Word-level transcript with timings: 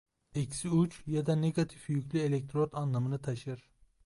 Eksi 0.35 0.69
uç 0.69 1.01
ya 1.07 1.25
da 1.25 1.35
Negatif 1.35 1.89
yüklü 1.89 2.19
elektrot 2.19 2.75
anlamını 2.75 3.21
taşır. 3.21 3.69